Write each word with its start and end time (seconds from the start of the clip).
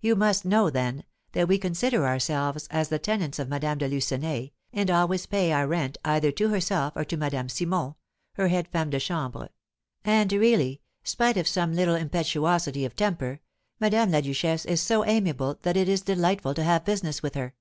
You 0.00 0.16
must 0.16 0.46
know, 0.46 0.70
then, 0.70 1.04
that 1.32 1.46
we 1.46 1.58
consider 1.58 2.06
ourselves 2.06 2.68
as 2.70 2.88
the 2.88 2.98
tenants 2.98 3.38
of 3.38 3.50
Madame 3.50 3.76
de 3.76 3.86
Lucenay, 3.86 4.52
and 4.72 4.90
always 4.90 5.26
pay 5.26 5.52
our 5.52 5.66
rent 5.66 5.98
either 6.06 6.32
to 6.32 6.48
herself 6.48 6.94
or 6.96 7.04
to 7.04 7.18
Madame 7.18 7.50
Simon, 7.50 7.94
her 8.36 8.48
head 8.48 8.68
femme 8.68 8.88
de 8.88 8.98
chambre; 8.98 9.50
and, 10.06 10.32
really, 10.32 10.80
spite 11.04 11.36
of 11.36 11.46
some 11.46 11.74
little 11.74 11.96
impetuosity 11.96 12.86
of 12.86 12.96
temper, 12.96 13.40
Madame 13.78 14.10
la 14.10 14.22
Duchesse 14.22 14.64
is 14.64 14.80
so 14.80 15.04
amiable 15.04 15.58
that 15.60 15.76
it 15.76 15.86
is 15.86 16.00
delightful 16.00 16.54
to 16.54 16.64
have 16.64 16.86
business 16.86 17.22
with 17.22 17.34
her. 17.34 17.54